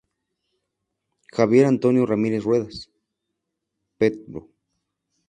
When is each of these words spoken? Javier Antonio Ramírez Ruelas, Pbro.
Javier 1.31 1.67
Antonio 1.67 2.07
Ramírez 2.07 2.43
Ruelas, 2.43 2.89
Pbro. 3.99 4.49